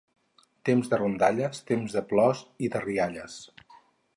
Temps 0.69 0.87
de 0.93 0.99
rondalles, 1.01 1.61
temps 1.73 1.93
de 1.99 2.03
plors 2.13 2.41
i 2.69 2.73
de 2.77 2.85
rialles. 2.89 3.37